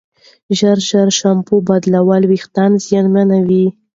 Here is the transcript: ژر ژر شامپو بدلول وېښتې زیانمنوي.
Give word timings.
ژر 0.57 0.77
ژر 0.89 1.07
شامپو 1.19 1.55
بدلول 1.67 2.23
وېښتې 2.27 2.65
زیانمنوي. 2.87 3.65